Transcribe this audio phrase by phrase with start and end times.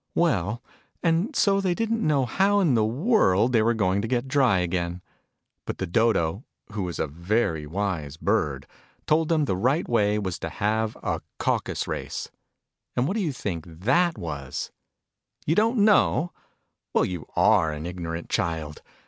[0.15, 0.63] Well,
[1.03, 5.03] and so they didn't know how in the world they were to get dry again.
[5.67, 8.65] But the Dodo who was a very wise bird
[9.05, 12.31] told them the right w T ay was to have a Caucus Race.
[12.95, 14.71] And what do you think that Avas?
[15.45, 16.31] You don't knoic?
[16.95, 18.81] Well, you are an ignorant child